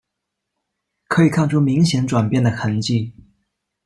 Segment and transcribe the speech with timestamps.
[1.09, 3.13] 可以看出明显转变的痕迹